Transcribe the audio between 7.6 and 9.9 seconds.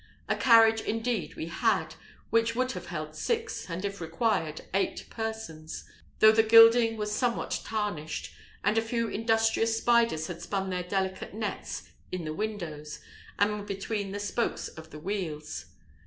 tarnished, and a few industrious